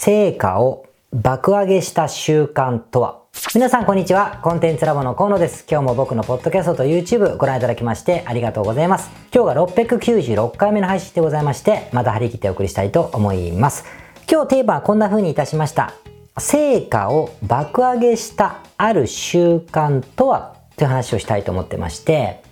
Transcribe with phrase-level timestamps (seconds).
[0.00, 3.22] 成果を爆上げした習慣とは？
[3.52, 4.38] 皆さんこんにちは。
[4.44, 5.66] コンテンツラボの河野です。
[5.68, 9.10] 今日も僕のポッドキャストと YouTube ご覧いただきましてありがとうございます。
[9.34, 13.86] 今日が696回目の配信でございまして、また張り切ってお送りしたいと思います。
[14.30, 15.92] 今日テーマはこんな風にいたしました。
[16.38, 20.54] 成果を爆上げしたある習慣とは？
[20.76, 22.44] という話をしたいと思ってまして、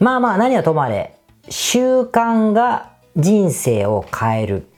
[0.00, 1.16] まあまあ何はともあれ、
[1.50, 4.68] 習慣が人生を変える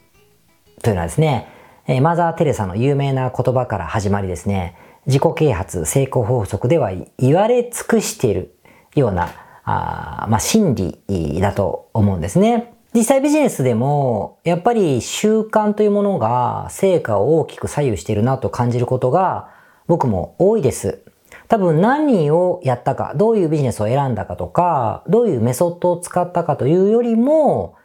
[0.83, 1.47] というのはですね、
[1.87, 4.75] えマザー・テレサの有名な言葉から始まりですね、
[5.05, 8.55] 自己啓発、成功法則では言われ尽くしている
[8.93, 9.29] ような、
[9.63, 12.73] あまあ、真理だと思うんですね。
[12.93, 19.49] 実際ビジネスでも、やっぱり習慣というものが成果を大きく左右しているなと感じることが
[19.87, 20.99] 僕も多いです。
[21.47, 27.75] 多分何をやったか、どういうビジネスを選んだかとか、どういうメソッドを使ったかというよりも、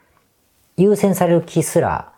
[0.77, 2.12] 優先される気すら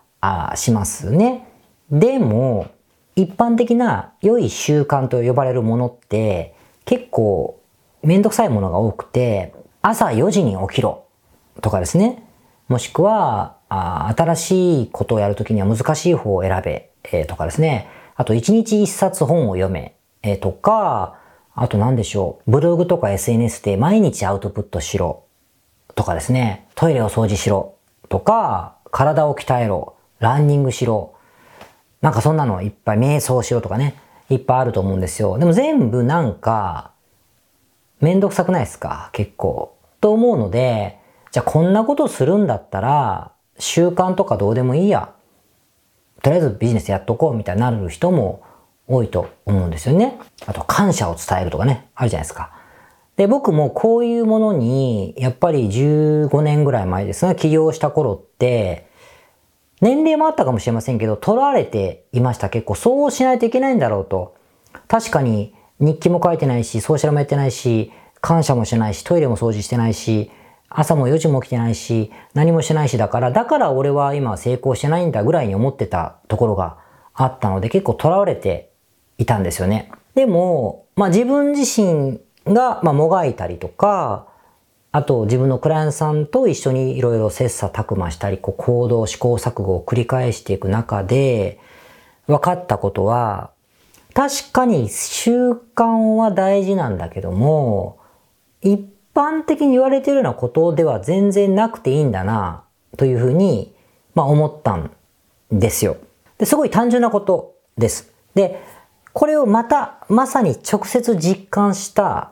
[0.53, 1.47] あしますね。
[1.91, 2.69] でも、
[3.17, 7.61] 一般的な良い習慣と呼ばれるものって結構
[8.03, 11.05] めんどくさいものが多くて、朝4時に起きろ
[11.61, 12.25] とかですね。
[12.69, 17.89] もしくは、あ新しいことをやるときには難しい方を選べ、えー、とかですね。
[18.17, 21.19] あと1日1冊本を読め、えー、とか、
[21.55, 22.51] あと何でしょう。
[22.51, 25.25] ブログとか SNS で毎日アウトプットしろ
[25.95, 26.67] とかですね。
[26.75, 27.75] トイレを掃除しろ
[28.09, 31.15] とか、体を鍛えろ、ランニングしろ。
[32.01, 33.95] なんかそんなのいっぱい瞑想しろとかね。
[34.31, 35.39] いっぱいあると思うんですよ。
[35.39, 36.93] でも全部なんか、
[38.01, 39.11] めんどくさくないですか？
[39.13, 39.77] 結構。
[40.01, 40.99] と思うので、
[41.31, 45.13] じゃあこんなことするんだったら、習慣とかどうでもいいや。
[46.23, 48.43] とりあえずビジネスやっとこうみたいになる人も
[48.89, 50.19] 多いと思うんですよね。
[50.47, 52.51] あと感謝を伝えるとかね、あるじゃないですか。
[53.17, 58.89] で、僕もこういうものに、やっぱり15年ぐらい前ですね、起業した頃って、
[59.85, 62.49] 年齢もあったかもしれませんけど、取られていました。
[62.49, 64.35] 結構、そうしないといけないんだろうと。
[64.89, 70.31] 確かに、日記も書いてないし、ソーシャルもやってないし、感謝もしないし、トイレも掃除してないし、
[70.71, 76.79] 朝も4時も起きてないし、何もしてないしだから、だから俺は今成功してないんだぐらいに思ってたところが
[77.13, 78.71] あったので、結構囚われて
[79.19, 79.93] いたんですよね。
[80.15, 84.29] でも、まあ自分自身が、まあ、もがいたりとか、
[84.97, 91.59] あと自分のクライアントさんと一緒にいろいろ切磋琢磨したり、こう行動、試行錯誤を繰り返していく中で、
[92.29, 93.51] 分かったことは、
[94.15, 97.99] 確かに習慣は大事なんだけども、
[98.63, 98.81] 一
[99.17, 102.63] 般的に言われてるようなことでは全然なくていいんだな、
[102.97, 103.75] というふうに、
[104.15, 104.93] まあ思ったん
[105.51, 105.97] ですよ。
[106.39, 108.13] ですごい単純なことです。
[108.37, 108.63] で、
[109.13, 112.31] これをまた、まさに直接実感した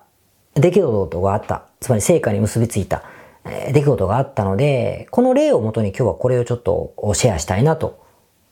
[0.55, 1.65] 出来事があった。
[1.82, 3.03] つまり成果に結びついた
[3.44, 8.04] 出来事があったので、この例をもとに今日はこれをちょっとシェアしたいなと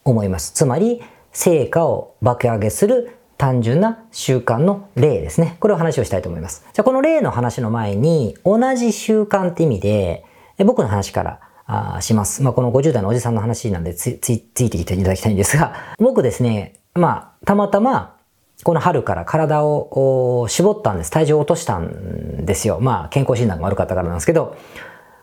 [0.04, 0.52] 思います。
[0.52, 1.00] つまり、
[1.32, 5.56] 成果を爆上げする単純な習慣の例ですね。
[5.60, 6.64] これを話をしたいと思います。
[6.72, 10.24] じゃあこの例の話の前に、同じ習慣って意味で、
[10.58, 12.42] 僕の話からあします。
[12.42, 18.16] まあ、この50代のおじさんの話なんでつ、つ、ついてきていただきたいんですが、僕ですね、まあ、たまたま、
[18.62, 21.10] この春から体を絞ったんです。
[21.10, 22.78] 体重を落としたんですよ。
[22.80, 24.56] まあ、健康診断が悪かったからなんですけど、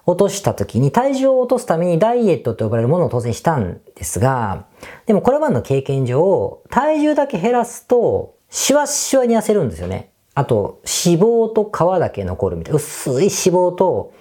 [0.06, 4.66] 落とした時に体重を落とすためにダイエットと呼ばれるものを当然したんですが、
[5.06, 10.12] でもこれまでの経験上、体重だけ減らすと、シワシワに痩せるんですよね。
[10.34, 12.78] あと、脂肪と皮だけ残るみたいな。
[12.78, 14.14] 薄い脂肪と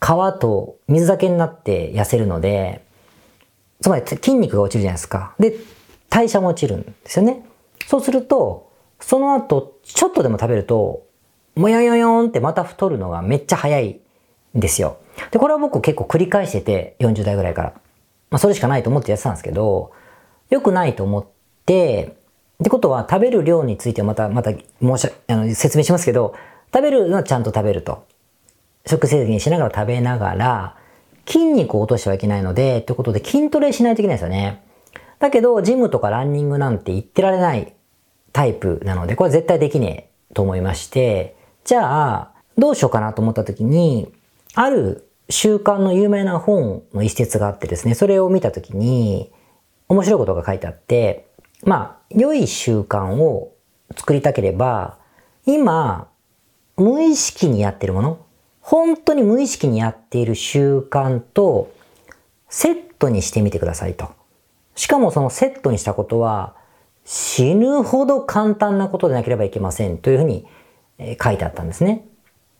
[0.00, 2.84] 皮と水だけになって痩せるので、
[3.80, 5.34] つまり筋肉が落ちるじゃないですか。
[5.38, 5.54] で、
[6.10, 7.47] 代謝も落ちるんですよね。
[7.88, 11.06] そうすると、その後、ちょっとでも食べると、
[11.54, 13.98] もやよよんってまた太るのがめっちゃ早い
[14.54, 14.98] んですよ。
[15.30, 17.72] で、これは僕結構繰り返してて、40代ぐらいから。
[18.28, 19.92] まあ、それしかないと思ってやってたんですけど、
[20.50, 21.26] 良くないと思っ
[21.64, 22.14] て、
[22.60, 26.34] ってことは食べる量についてまた、また申し、あの、説明しますけど、
[26.74, 28.04] 食べるのはちゃんと食べると。
[28.84, 30.76] 食制限しながら食べながら、
[31.26, 34.62] 筋肉を落としてはいけないので、ってことで筋トレしないといけないですよね。
[35.20, 37.72] だけど、ジムとかランニングなんて言ってられない
[38.38, 44.14] タイプなので、これ絶対できねえと思いまして、じゃあ、どうしようかなと思った時に、
[44.54, 49.32] ある習慣の有名な本の一節があってですね、それを見た時に、
[49.88, 51.26] 面白いことが書いてあって、
[51.64, 53.54] まあ、良い習慣を
[53.96, 54.98] 作りたければ、
[55.44, 56.06] 今、
[56.76, 58.18] 無意識にやってるもの、
[58.60, 61.74] 本当に無意識にやっている習慣と
[62.48, 64.10] セットにしてみてくださいと。
[64.76, 66.54] しかもそのセットにしたことは、
[67.10, 70.46] 死ぬほど簡単なことでなければいけませんというふうに
[71.24, 72.06] 書いてあったんですね。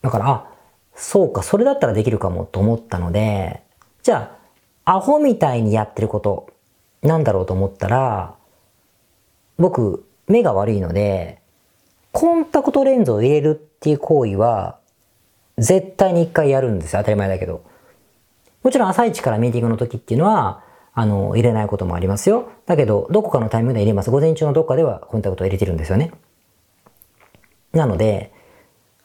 [0.00, 0.46] だから、あ、
[0.94, 3.62] そうか、それだったらできるかもと思ったので、
[4.02, 4.38] じゃ
[4.86, 6.48] あ、アホみたいにやってること
[7.02, 8.36] なんだろうと思ったら、
[9.58, 11.42] 僕、目が悪いので、
[12.12, 14.78] コンタクトレンズを入れるっていう行為は、
[15.58, 17.00] 絶対に一回やるんですよ。
[17.00, 17.64] 当たり前だけど。
[18.62, 22.50] もちろん朝一からミーティングの時っていうのは、あの、入れないこともありますよ。
[22.66, 24.10] だけど、どこかのタイミングで入れます。
[24.10, 26.12] 午前中のどっかではコンタクトを入れてるんですよね。
[27.72, 28.32] なので、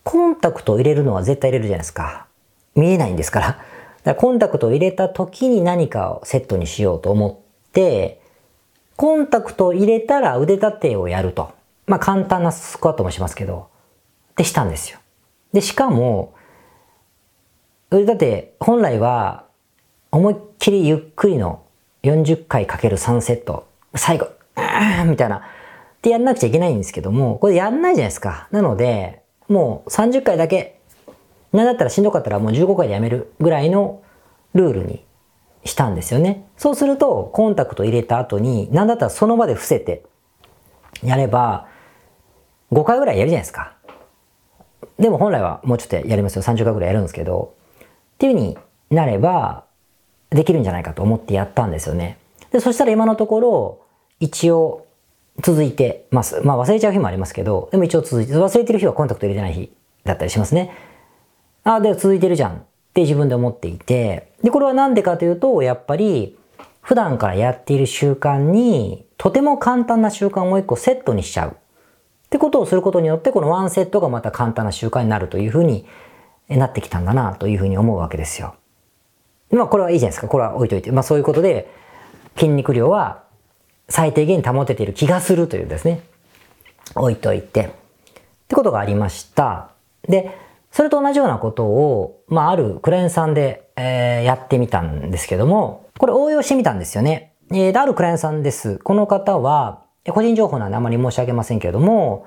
[0.03, 2.27] コンタクトを入れるのは絶対入れるじゃないですか。
[2.75, 3.47] 見えないんですから。
[3.47, 3.61] だか
[4.05, 8.21] らコンタクトを入れた時に何かをセットにしようと思って、
[8.95, 11.51] コンタクトを入れたら腕立てをやると。
[11.87, 13.67] まあ簡単なスクワットもしますけど。
[14.35, 14.99] でしたんですよ。
[15.51, 16.33] で、しかも、
[17.91, 19.45] 腕立て本来は
[20.11, 21.62] 思いっきりゆっくりの
[22.03, 23.67] 40回かける3セット。
[23.95, 25.37] 最後、あーみたいな。
[25.37, 25.41] っ
[26.01, 28.49] てやんなくちゃいけないんですけども、これやんないじゃないですか。
[28.51, 30.79] なので、もう30回だけ、
[31.53, 34.01] なんだったらしんどかったらもう15回でやめるぐらいの
[34.53, 35.05] ルールに
[35.63, 36.45] したんですよね。
[36.57, 40.03] そうすると、コンタクト入れた後に、なんだったらその場で伏せて、
[41.03, 41.67] やれば、
[42.73, 43.75] 5回ぐらいやるじゃないですか。
[44.99, 46.41] でも本来はもうちょっとやりますよ。
[46.41, 48.57] 30回ぐらいやるんですけど、っていう風に
[48.89, 49.63] なれば、
[50.33, 52.17] できるんじゃないかと思ってやったんですよね。
[52.51, 53.79] で、そしたら今のところ、
[54.19, 54.85] 一応、
[55.41, 56.41] 続いてます。
[56.41, 59.71] まあ忘れちゃう日もありますけど、でも一応続いて、忘れてる日はコンタクト入れてない日
[60.03, 60.71] だったりしますね。
[61.63, 62.55] ああ、で、続いてるじゃんっ
[62.93, 66.37] て自分で思っていて、で、これはなんでかというと、やっぱり、
[66.81, 71.49] 普段からやっている習慣に、とても簡単な習慣をもう一個セットにしちゃう。
[71.51, 71.53] っ
[72.29, 75.85] てことをすることによって、このワンセットがまた簡単な習慣になるというふうに
[76.49, 78.55] なってきたんだなというふうに思うわけですよ。
[79.53, 80.27] まあこれはいいじゃないですか。
[80.27, 80.91] これは置いといて。
[80.91, 81.69] まあそういうことで、
[82.35, 83.23] 筋肉量は
[83.89, 86.01] 最低限保てている気がするというですね。
[86.95, 87.65] 置いといて。
[87.65, 87.67] っ
[88.47, 89.69] てことがありました。
[90.07, 90.37] で、
[90.71, 97.33] それと同じようなことを、まああるクライアントさんで、えー、やってみたんですけども、これ応用してみたんですよね。
[97.51, 98.79] えー、あるクライアントさんです。
[98.79, 102.25] この方は、個人情報なんであまり申し上げませんけれども、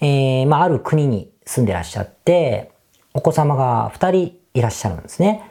[0.00, 2.72] えー、まあある国に住んでらっしゃって、
[3.14, 5.49] お子様が2人いらっしゃるんですね。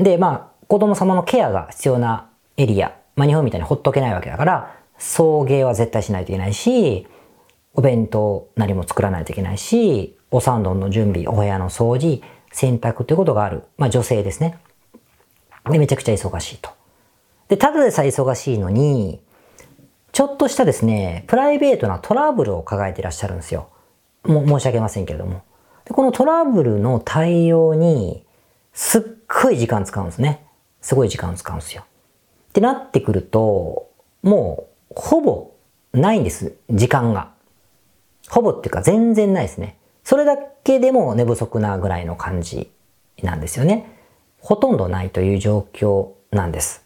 [0.00, 7.06] で、まあ、子供様のケアが必要なエリア、まあ日本みたいにほっとけないわけだから、送迎は絶対しないといけないし、
[7.74, 13.64] お弁当なりも作らないといけないし、お三丼の準備、お部屋の掃除、洗濯ということがある。
[13.76, 14.58] まあ女性ですね。
[15.70, 16.70] で、めちゃくちゃ忙しいと。
[17.48, 19.20] で、ただでさえ忙しいのに、
[20.12, 23.68] ちょっとしたですね、プライベートなトラブルを抱えていらっしゃるんですよ。
[24.24, 25.42] も申し訳ませんけれども。
[25.84, 28.24] でこのトラブルの対応に、
[28.72, 29.02] すっ
[29.42, 30.46] ごい時間使うんですね。
[30.80, 31.84] すごい時間使うんですよ。
[32.50, 33.90] ってなってくると、
[34.22, 35.50] もう、ほぼ、
[35.92, 36.54] ないんです。
[36.70, 37.32] 時間が。
[38.28, 39.76] ほぼっていうか全然ないですね。
[40.04, 42.70] それだけでも寝不足なぐらいの感じ
[43.22, 43.98] なんですよね。
[44.40, 46.84] ほとんどないという状況なんです。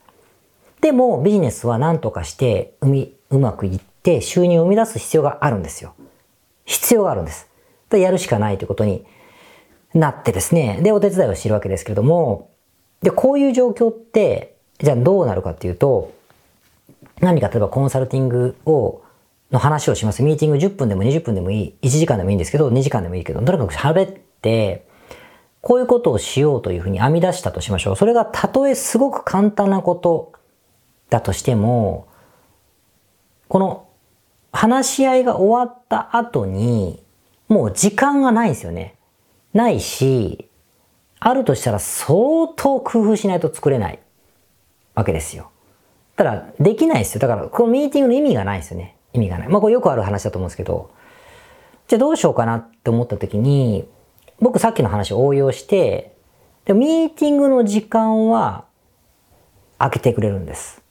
[0.80, 5.94] でもビジネスは何とかしてうみうまくいって収入を生み出す必要があるんですよ。
[6.64, 7.48] 必要があるんです。
[7.90, 9.04] でやるしかないということに
[9.94, 10.80] なってですね。
[10.82, 12.50] で、お手伝いをしているわけですけれども、
[13.02, 16.12] で、こういう状況って、じゃあどうなるかっていうと、
[17.20, 19.02] 何か例えばコンサルティングを、
[19.52, 20.22] の話をします。
[20.22, 21.74] ミーティング10分でも20分でもいい。
[21.82, 24.86] 1時間でもいいんですけど、2時間でもいいけど、とにかく喋って、
[25.60, 27.96] こういうことをしようというふうに編み出したとしましょう。
[27.96, 30.32] それがたとえすごく簡単なこと
[31.08, 32.08] だとしても、
[33.48, 33.86] この
[34.52, 37.02] 話し合いが終わった後に、
[37.48, 38.96] もう時間がないんですよね。
[39.54, 40.50] ないし、
[41.20, 43.98] あるとしたら相当工夫しないと作れない
[44.94, 45.50] わけですよ。
[46.16, 47.20] ただ、できないですよ。
[47.20, 48.96] だから、このミーティングの意味がないですよね。
[49.14, 49.48] 意味がない。
[49.48, 50.90] まあ、これよくある話だと思うんですけど、
[51.88, 53.88] じゃあどうしようかなって思った時に、
[54.40, 56.14] 僕さっきの話を応用して、
[56.64, 58.64] でミーティングの時間は
[59.78, 60.82] 開けてくれるんです。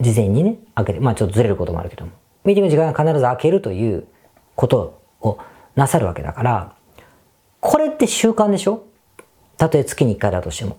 [0.00, 2.12] 事前にね、開けて、まあちょっとずれることもあるけども。
[2.44, 4.06] ミーティングの時間は必ず開けるという
[4.54, 5.38] ことを
[5.74, 6.74] なさるわけだから、
[7.68, 8.84] これって習慣でしょ？
[9.56, 10.78] たとえ月に1回だとしても。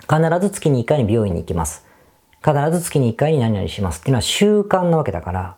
[0.00, 1.86] 必ず月に1回に美容院に行きます。
[2.44, 5.56] 必ず月に1回に何々しますっていうのは習慣なわけだから、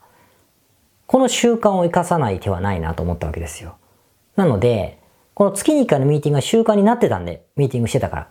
[1.09, 3.79] この習慣を生かさない手はないなと思ったわけですよ。
[4.37, 5.01] なので、
[5.35, 8.29] この月に1回のミーティングが習慣になってたんで、ミーティングしてたから。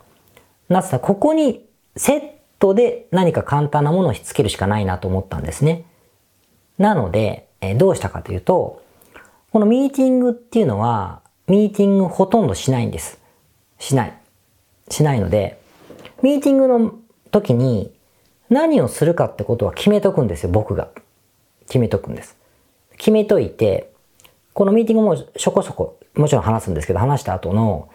[0.70, 1.66] なってたらここに
[1.98, 2.22] セッ
[2.58, 5.84] トで何か簡単なものをしつけるしかないなと思ったんですね。
[6.78, 8.82] なので、えどうしたかというと、
[9.52, 13.20] このミーティングっていうのは、ミーティングほとんどしないんです。
[13.80, 14.14] しない。
[14.90, 15.60] しないので、
[16.22, 16.96] ミーティングの
[17.32, 17.94] 時に
[18.50, 20.90] 何をするかってことは決めとくんですよ、僕が。
[21.68, 22.36] 決めとくんです。
[22.98, 23.92] 決めといて、
[24.54, 27.90] このミーティングもそこそこ、もちろん話すんですけど、話した後の、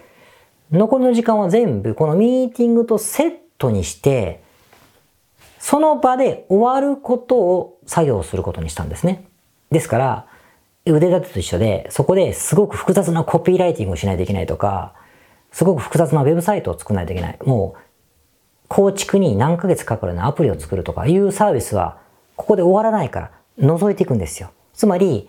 [0.71, 4.43] 残りの時間は全部このミーティングとセットにして、
[5.59, 9.25] その場で終わることを作業することにしたんですね。
[9.71, 10.27] ですから、
[10.85, 14.95] 腕立てと一緒で、そこですごく複雑なコピーライティングをしないといけないとか、
[15.53, 17.39] すごく複雑なウェブサイトを作らないといけない。
[17.45, 17.81] もう、
[18.69, 21.99] 構築に何ヶ月かかるようなアプリを作るとかいうサービスは、
[22.37, 24.51] ここで終わらないから、覗いていくんですよ。
[24.73, 25.29] つまり、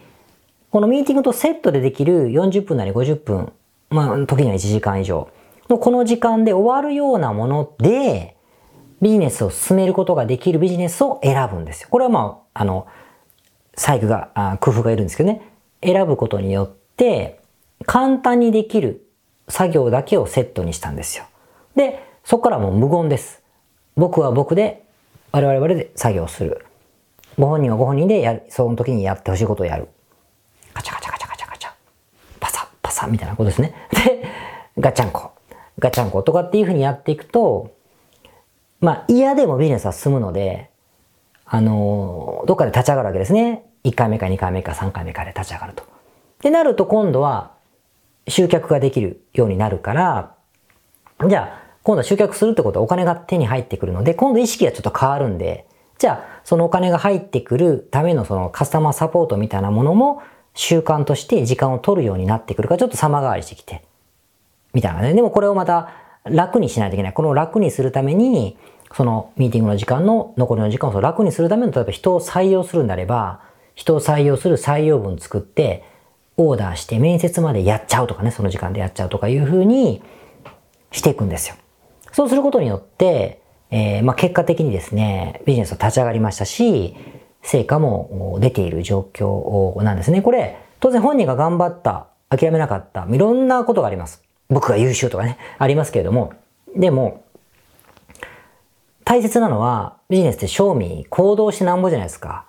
[0.71, 3.53] このミーティングとセットでできる40分なり50分、
[3.89, 5.29] まあ、時には1時間以上
[5.69, 8.35] のこの時間で終わるようなもので、
[9.01, 11.89] ビジネスを進めることができるビジネスを選ぶんですよ。
[11.91, 12.87] これはまあ、あの、
[13.75, 15.41] 細工が、あ工夫がいるんですけどね。
[15.83, 17.39] 選ぶことによって、
[17.85, 19.05] 簡単にできる
[19.49, 21.25] 作業だけをセットにしたんですよ。
[21.75, 23.41] で、そこからもう無言です。
[23.95, 24.83] 僕は僕で、
[25.31, 26.65] 我々で作業する。
[27.37, 29.87] ご本人はご本人でやる、その時にやってほしいことをやる。
[30.73, 31.71] カチャカチャカチャカチャカチャ。
[32.39, 33.73] パサッパサッみたいなことですね。
[34.05, 34.23] で、
[34.79, 35.31] ガチャンコ。
[35.79, 37.71] ガチャンコとかっていうふうにやっていくと、
[38.79, 40.69] まあ嫌でもビジネスは進むので、
[41.53, 43.63] あの、どっかで立ち上がるわけですね。
[43.83, 45.83] 1回目か2回目か3回目かで立ち上がると。
[45.83, 45.85] っ
[46.39, 47.51] てなると今度は
[48.27, 50.33] 集客ができるようになるから、
[51.29, 55.67] じゃあ今度は集客するってことはお金が手に入ってくるので、今度意識がちょっと変わるんで、
[55.99, 60.23] じゃあそのお金が入ってくるためのそのカスタマーサポートみたいなものも
[60.55, 63.83] 習慣として時間を取るようになってくるからちょっと様変わりしてきて、
[64.73, 65.13] みたいなね。
[65.13, 65.91] でもこれをまた
[66.23, 67.13] 楽にしないといけない。
[67.13, 68.57] この楽にするために、
[68.95, 73.41] そのミーティングの時間の残りの時間を楽にするための、例えば人を採用するんであれば、
[73.75, 75.83] 人を採用する採用文作って、
[76.37, 80.01] オーダーして面接までやっちゃうとかね、その時間でやっちゃうとかいうふうに
[80.91, 81.55] していくんですよ。
[82.11, 86.95] そうすることによって、えー、まあ、結果的にですね、ビジネスは立ち上がりましたし、
[87.41, 90.21] 成果も出ている状況なんですね。
[90.21, 94.23] これ、当然本人が頑張った、諦めなかった、いろんなことがあります。
[94.49, 96.33] 僕が優秀とかね、ありますけれども、
[96.75, 97.23] でも、
[99.05, 102.45] 大切なのは、ビジネスって賞味、行動してなんぼじゃないですか。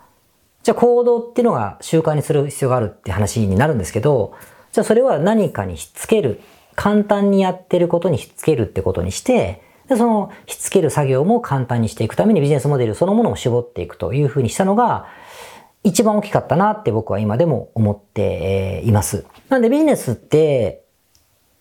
[0.62, 4.34] じゃあ行動っていうのが習慣にする必要があるって話になるんですけど、
[4.72, 6.40] じゃあそれは何かにひっつける。
[6.76, 15.06] 簡単にやってることにひっつけるってことにして、で、そのひっつける作業も簡単にしていくためにビジネスモデルそのものを絞っていくというふうにしたのが、
[15.84, 19.26] 一番大きかったなって僕は今でも思っています。
[19.50, 20.82] なんでビジネスって、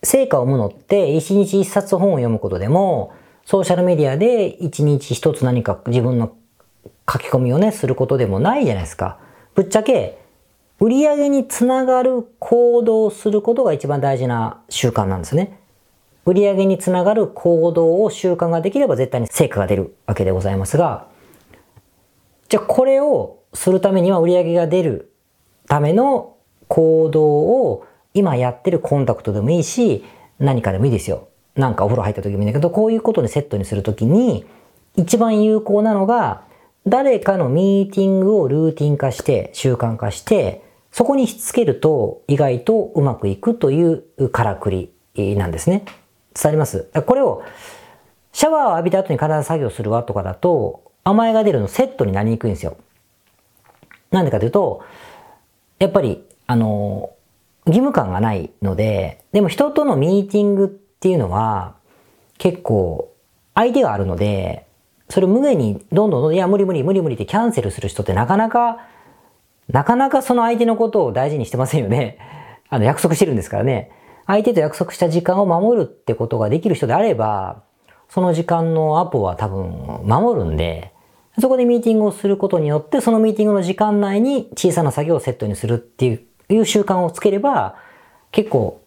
[0.02, 3.14] 成果を生むのって一日一冊本を読むことでも、
[3.46, 6.36] ソーシャルメディアで一日一つ何か自分の
[7.12, 9.20] 書き込みをね、することでもないじゃないですか。
[9.56, 10.18] ぶっちゃけ、
[10.80, 15.60] 売り上げにつながる行動をすることが一番大事な習慣なんですね。
[16.26, 21.08] 売り上げにつながる行動を習慣ができれば絶対に成果が出るわけでございますが、
[22.48, 25.12] じゃあこれをするためには売り上げが出る
[25.68, 26.38] ための
[26.70, 30.06] 行動を今やってるコンタクトでもいいし、
[30.40, 31.28] 何かでもいいですよ。
[31.56, 34.46] なんかお風呂入った時もいいんだけど、こういうことにセットにするときに、
[34.96, 36.44] 一番有効なのが、
[36.86, 44.92] 誰かのミーティングをルーティン化して、習慣化して、そこにしつけると意外とうまくいくというからくり
[45.36, 45.86] なんですね。
[46.36, 46.90] 伝わります？
[47.06, 47.44] これを、
[48.32, 52.78] シャワーを浴びた後に体作業するわとかだと、甘えが出るのセットになりにくいんですよ。
[54.12, 54.84] なんでかというと、
[55.80, 57.12] やっぱり、あの、
[57.66, 61.76] 義務感がないので、でも人とのミーティングっていうのは、
[62.38, 63.14] 結構、
[63.56, 64.68] 相手があるので、
[65.10, 68.88] それを無限にどんどん、いや、無理無理無理無理ってキャンセルする人ってなかなか、
[69.68, 72.20] なかなかその相手のことを大事にしてませんよね。
[72.70, 73.92] あの、約束してるんですからね。
[74.28, 77.64] 相手と約束した時間を守るってことができる人であれば、
[78.08, 80.94] その時間のアポは多分守るんで、
[81.38, 86.06] そこでミーティングをすることによって、そのミーティングの時間内に小さな作業をセットにするって
[86.48, 87.76] いう習慣をつければ、
[88.32, 88.83] 結構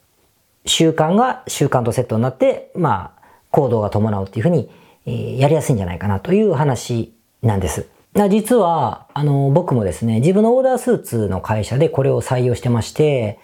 [0.66, 4.68] 習慣が習慣とセットになって、まあ、行動が伴うっていうふうに
[5.06, 7.86] えやりやすいんじゃないかなという話なんです。
[8.30, 13.38] 実は、あの、僕もですね、自分のオーダースーツの会社でこれを採用してまして、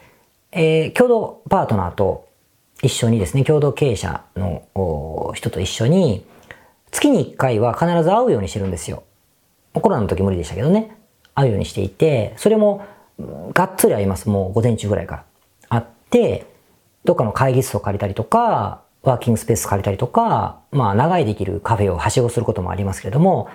[0.50, 2.26] えー、共同パートナーと
[2.82, 6.24] 一緒にですね、共同経営者の人と一緒に、
[6.90, 9.04] 月に1回は必ず会うようにしてるんですよ。
[9.74, 10.96] コロナの時無理でしたけどね、
[11.34, 12.84] 会うようにしていて、それも、
[13.52, 14.30] がっつり会います。
[14.30, 15.24] もう午前中ぐらいから。
[15.68, 16.46] 会って、
[17.04, 23.48] どっかの会議室を借りたりとか、ワーキングスペース借りたりとか、まあ長いできるカフェをはしごすることもありますけれども、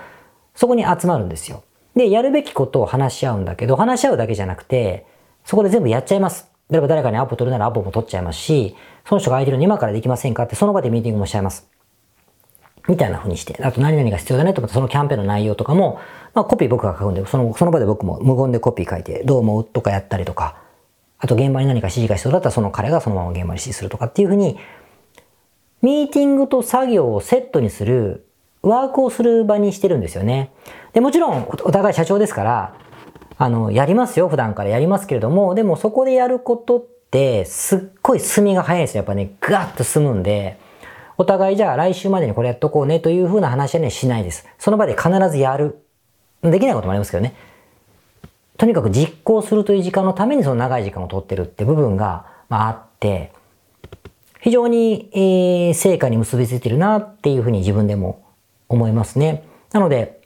[0.55, 1.63] そこに集まるんですよ。
[1.95, 5.05] で、やるべきことを話し合うんだけど、話し合うだけじゃなくて、
[5.45, 6.49] そこで全部やっちゃいます。
[6.69, 8.75] 例えば誰かにアポ取るならアポも取っちゃいますし、
[9.05, 11.69] その人が空いてるの今からできませんかってその場でミーティングもしちゃいます。
[12.89, 13.57] みたいな風にして。
[13.63, 15.99] あと何々が必要だねと思ってそのキャンペーンの内容とかも、
[16.33, 19.63] まあコピー僕が書くんで、その、その場で僕も無言でコピー書いて、どう思う？
[19.63, 20.57] とかやったりとか、
[21.19, 24.57] あと現場に何か指示が必要だったらその彼がそのまま現場に指示するとかっていう風に、
[25.81, 28.25] ミーティングと作業をセットにする
[28.61, 30.51] ワークをする場にしてるんですよね。
[30.93, 32.75] で、もちろんお互い社長ですから、
[33.37, 38.99] あの、やりますよ、普段からやりますけれども、でもそこでやることって、すっごい進みが早いですよ。
[38.99, 40.59] やっぱね、ガッと進むんで、
[41.17, 44.47] お互いじゃあ来週までにこれやっとこうねという風な話はね、しないです。
[44.59, 45.83] その場で必ずやる。
[46.43, 47.33] できないこともありますけどね。
[48.57, 53.31] とにかく実行するという時間のためにその長い時間を取ってるって部分が、まあ、あって、
[54.41, 58.23] 非常に、えー、成果に結びついてるなっていうふうに自分でも
[58.67, 59.43] 思いますね。
[59.71, 60.21] なので、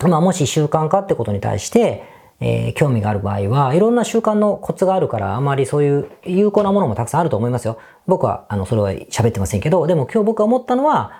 [0.00, 2.04] まあ、もし習慣化ってことに対して、
[2.40, 7.78] えー、興味がある場合は、いろんな習慣のコツがあるから、あまりそういう有効なものもたくさんあると思いますよ。
[8.06, 11.12] 僕は、あの、それは喋ってませんけど、でも今日僕が思ったのは、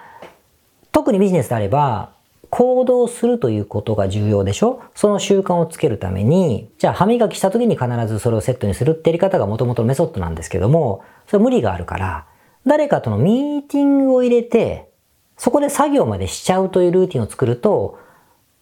[0.92, 2.12] 特にビジネスであれば、
[2.50, 4.82] 行動するということが重要でしょ？
[4.94, 12.26] その習慣をつけるために、じゃあ歯磨きした時に必ずそれをセットにするってやり方がもともとメソッドなんですけども、それ無理があるから、
[12.66, 14.90] 誰かとのミーティングを入れて、
[15.36, 17.98] そこで作業までしちゃうというルーティンを作ると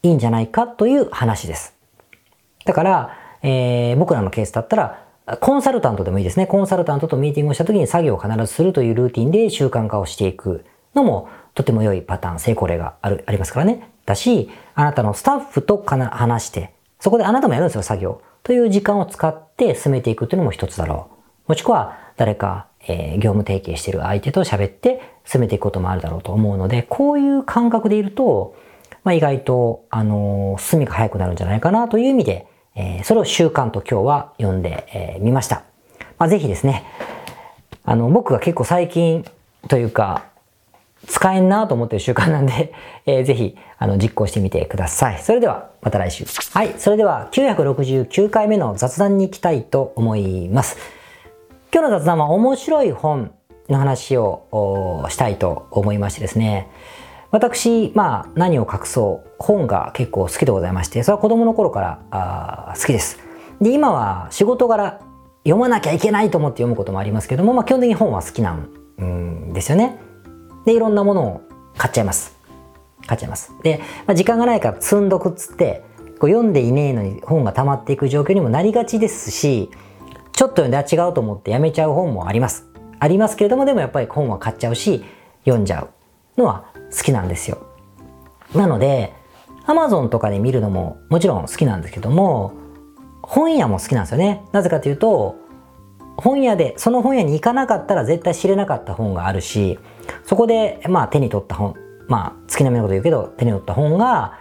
[0.02, 1.74] いいんじゃないかという話です。
[2.66, 5.04] だから、えー、僕らのケースだったら、
[5.40, 6.46] コンサルタントでもいいですね。
[6.46, 10.64] コンサルタントとミーティングをした時に作業を必ずするというルーティンで習慣化をしていく
[10.94, 13.90] のもとても良いパターン、成功例がある、ありますからね。
[14.06, 18.22] だし、あなたのスタッフとかな話して、そこであなたもやるんですよ、作業。
[18.42, 21.08] という時間を使って進めていくというのも一つだろ
[21.46, 21.52] う。
[21.52, 28.56] もしくは、誰か、えー、業務提携している相手と喋って進めていくこともあるだろうと思うので、こういう感覚でいると、
[29.04, 35.62] まあ、意外と、あのー、進みが早くなるんじゃないかなという意味で、えー、それを習慣と今日は読んでみ、えー、ました。
[36.18, 36.84] まあ、ぜひですね、
[37.84, 39.24] あの、僕が結構最近
[39.68, 40.24] というか、
[41.08, 42.72] 使えんなと思ってる習慣なんで、
[43.06, 45.18] えー、ぜひ、あの、実行してみてください。
[45.18, 46.24] それでは、また来週。
[46.52, 46.74] はい。
[46.76, 50.76] それでは、969回目の雑談に行きたいと思います。
[51.72, 53.32] 今日の雑談は面白い本
[53.68, 56.68] の話をしたいと思いましてですね。
[57.30, 63.18] 私、まあ、何を隠そう、本が結構好きでございまして、それは子供の頃からあ好きです。
[63.60, 65.00] で、今は仕事柄
[65.44, 70.07] 読まなきゃいけないと思って読むこともありますけども、まあ、基本的に本は好きなんですよね。
[70.64, 71.40] で、いろんなものを
[71.76, 72.36] 買っちゃいます。
[73.06, 73.52] 買っちゃいます。
[73.62, 75.84] で、まあ、時間がないから積んどくっつって、
[76.18, 79.70] こう読んでいねえのに本が溜まっていく状況にもなりがちですし、
[80.32, 82.66] ちょっと読んでは違うと思ってやめちゃう本もあります。
[83.00, 85.04] ありますけれども、でもやっぱり本は買っちゃうし、
[85.44, 85.82] 読んじゃ
[86.36, 86.66] うのは
[86.96, 87.58] 好きなんですよ。
[88.54, 89.12] なので、
[89.66, 92.52] Amazon とかで見るのももちろん好きなんですけども、
[93.22, 94.42] 本屋も好きなんですよね。
[94.52, 95.36] なぜかというと、
[96.16, 99.78] 本屋で、その本屋に行かなかったら絶対知れなかった本があるし、
[100.24, 101.74] そこで、まあ手に取った本、
[102.06, 104.38] まあ月並みのこと言うけど、手に取った本が、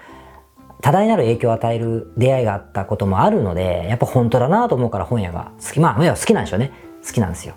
[0.82, 5.80] 多大なる影響を与える出会いがあったこともあるので、やっぱ本当だなと思うから本屋が好き。
[5.80, 6.71] まあ、好きなんでしょうね。
[7.06, 7.56] 好きなんですよ。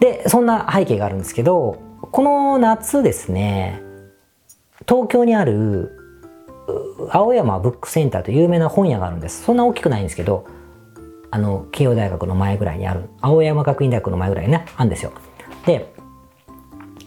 [0.00, 3.82] で、そんな背景があるんですけど、この夏ですね、
[4.88, 5.92] 東京にある
[7.10, 9.44] 青山ブックセンターという有名な本屋があるんです。
[9.44, 10.46] そんな大きくないんですけど、
[11.30, 15.12] あの、慶応大学の前ぐらいにある、青山学院大学の前ぐらいにね、あるんですよ。
[15.66, 15.92] で、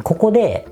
[0.03, 0.67] ここで、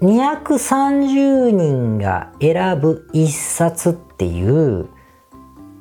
[0.00, 4.88] 230人が選ぶ一冊っていう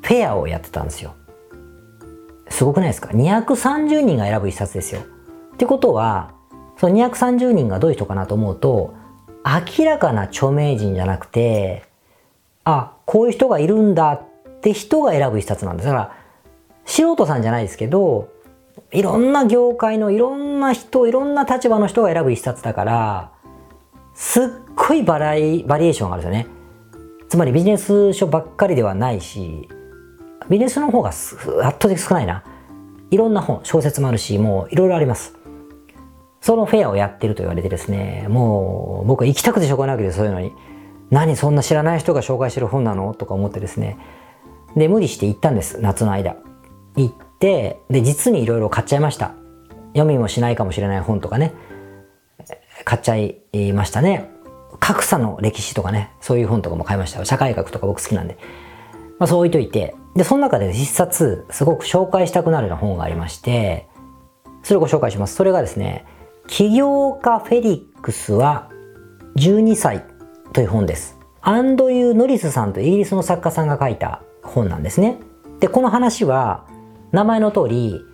[0.03, 1.15] フェアをやってたんですよ。
[2.49, 5.01] すごくないですか ?230 人が選ぶ一冊ですよ。
[5.01, 6.33] ってことは、
[6.77, 8.93] その230人がどういう人かなと思うと、
[9.77, 11.83] 明らかな著名人じゃなくて、
[12.63, 15.87] あ、こういう人がいるんだって人が選ぶ一冊なんです。
[15.87, 16.15] だから、
[16.85, 18.29] 素人さんじゃないですけど、
[18.91, 23.31] いろんな業界のいろんな人、いろんな立場の人が選ぶ一冊だから、
[24.13, 26.47] すっごいバライバリエーションがあるんですよね。
[27.29, 29.69] つまりビジネス書ばっかりではないし、
[30.49, 32.43] ビジネスの方が圧倒的少ないな。
[33.09, 35.37] いろんな本、小説もあるし、もういろいろあります。
[36.41, 40.51] そのフェアをやってると言われてですね、もう僕は行きたくてしょうがないわけです、そういうのに。
[41.09, 43.13] 何そんな知らない人が紹介してる本なの？
[43.13, 43.97] とか思ってですね。
[44.75, 46.35] で、無理して行ったんです、夏の間。
[46.95, 49.33] 行って、で、実にいろいろ買っちゃいました。
[49.93, 51.53] 読みもしないかもしれない本とかね。
[52.85, 54.29] 買っちゃいましたね。
[54.79, 57.25] 格差の歴史とかね、そういう本とかも買いました。
[57.25, 58.37] 社会学とか僕好きなんで。
[59.19, 59.95] まあそう置いといて。
[60.15, 63.87] で、その中で一冊、すごく紹介したくなるような本がありまして、
[64.63, 65.35] それをご紹介します。
[65.35, 66.05] それがですね、
[66.47, 68.69] 起業家フェリックスは
[69.35, 70.03] 12歳
[70.53, 71.17] という本です。
[71.41, 75.17] アンドユー・ノリスさんとイギリスの作家さんが書いた本なんですね。
[75.59, 76.65] で、この話は
[77.11, 78.05] 名前の通り、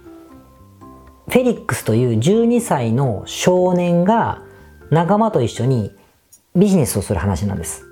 [1.30, 4.42] フェリックスという12歳の少年が
[4.90, 5.92] 仲間と一緒に
[6.56, 7.86] ビジネスをする話なんです。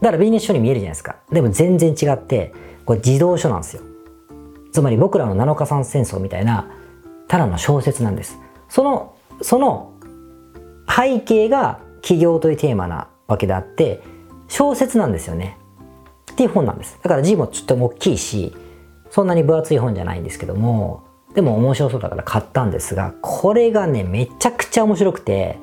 [0.00, 1.16] だからビジネス書に見えるじゃないですか。
[1.30, 2.52] でも全然違って、
[2.84, 3.82] これ児童書なんですよ。
[4.72, 6.68] つまり僕らの7日間戦争みたいな、
[7.28, 8.38] ただの小説なんです。
[8.68, 9.92] そのその
[10.88, 14.02] 背景が起業というテーマなわけであって
[14.48, 15.58] 小説なんですよね
[16.32, 18.54] っていう本なんですだから字もちょっと大きいし
[19.16, 21.02] そんなに分厚い本じゃないんですけども
[21.34, 25.58] でも面白そうだから買ったんですがこれがねめちゃくちゃ面白くて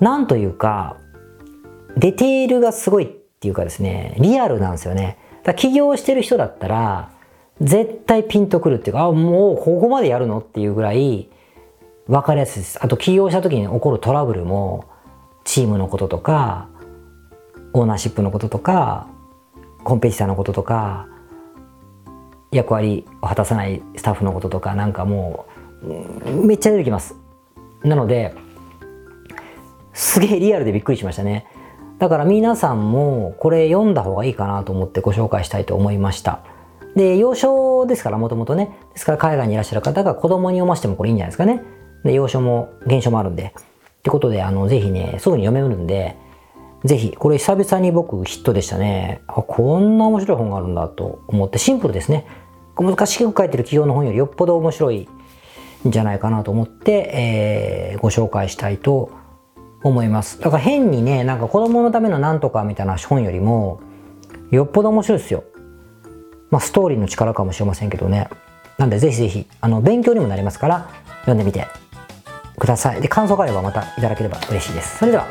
[0.00, 0.96] なんというか
[1.96, 5.16] ディテールがすごいっていうかですねリアルなんですよね。
[5.44, 7.12] だ起業してる人だったら
[7.60, 11.28] 絶対ピンとくるっていうかあもうここまでやるのっていうぐらい
[12.08, 12.80] 分かりやすいです。
[12.82, 14.86] あと起業した時に起こるトラブルも
[15.44, 16.66] チームのこととか
[17.74, 19.06] オーナーシップのこととか
[19.84, 21.06] コンペティターのこととか
[22.52, 25.46] 役割を果たさないスタッフのこととかなんかも
[25.82, 27.14] うめっちゃ出てきます。
[27.82, 28.34] なので
[29.92, 31.46] すげえリアルでびっくりしましたね。
[31.98, 36.40] だから皆さんもこれ読んだ方がいいかなと思ってご紹介したいと思いました。
[36.96, 38.76] で幼少ですからもともとね。
[38.92, 41.62] ですから海外にいらっしゃる方が子供に読ませてもこれいいんじゃないですかね。
[42.04, 43.54] で幼少も現象もあるんで。
[44.00, 46.16] ってことであのぜひねすぐに読めるんで
[46.84, 49.20] ぜひ、これ久々に僕ヒットでしたね。
[49.26, 52.26] あ、こんな面白い本があるんだと思って、シンプルですね。
[52.84, 55.08] 難しく書いてる企業の本よりよっぽど面白い
[55.88, 59.10] んじゃないかなと思って、えー、ご紹介したいと
[59.82, 60.40] 思います。
[60.40, 63.80] だから変にね、なんか子供のためのなんとかみたいな本よりも、
[64.50, 65.44] よっぽど面白いですよ。
[66.50, 68.28] まあ、ストーリーの力かもしれませんけどね。
[68.76, 70.90] なんでぜひぜひ、あの、勉強にもなりますから、
[71.20, 71.66] 読んでみて
[72.58, 73.00] ください。
[73.00, 74.98] で、感想があればまたいただければ嬉しいです。
[74.98, 75.26] それでは、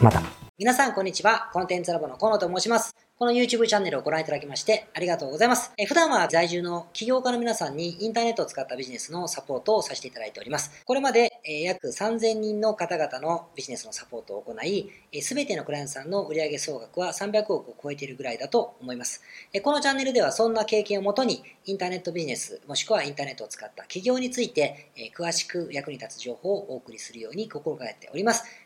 [0.00, 0.22] また。
[0.58, 1.50] 皆さん、こんにちは。
[1.52, 3.01] コンテンツラボの河野と申します。
[3.22, 5.70] この YouTube チャンネルをご覧いただきましてありがとうございます。
[5.78, 10.82] え普段は在住の起業家の皆さんにインターネットを使ったビジネスのサポートをさせていただいております。
[10.84, 19.22] これまで、え約3000人の方々のビジネスのサポートを行い、すべてのクライアントさんの売上総額は300億を超えているぐらいだと思います。
[19.52, 28.42] えこのチャンネルではそんな経験をもとにインターネットビジネスもしくはインターネットを使った起業について、え詳しく役に立つ情報をお送りするように心がけております。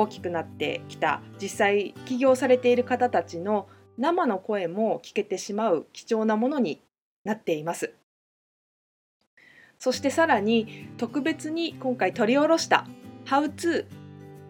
[0.00, 6.80] 大きくなってきた実際起業されている方たちの生の声も聞けてしまう貴重なものに
[7.24, 7.92] なっています。
[9.80, 12.86] そしてさらに特別に今回取り下ろした
[13.26, 13.86] 「How to」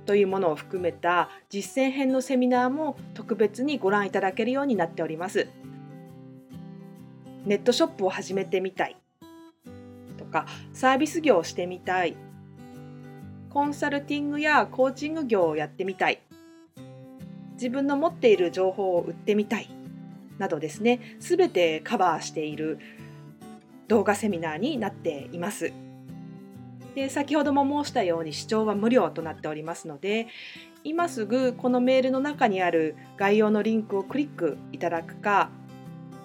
[0.05, 5.49] というものを含めた実践編のセミナーも特別にご覧いただけるようになっております。
[7.47, 8.97] ネットショップを始めてみたい
[10.19, 12.17] とかサービス業をしてみたい
[13.51, 16.21] コンサルティングやコーチング業をやってみたい
[17.55, 19.69] 自分の持っている情報を売ってみたい
[20.39, 22.79] などですね全てカバーしている
[23.89, 25.73] 動画セミナーになっています。
[26.95, 30.27] で先ほども申したように視聴は無料となっておりますので
[30.83, 35.51] 今すぐこのメールの中にある概要のリンクをクリックいただくか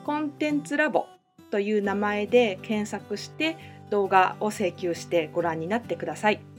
[0.03, 1.05] コンテンツラボ
[1.51, 3.55] という名前で検索して
[3.91, 6.52] 動画を請求してご覧になってください。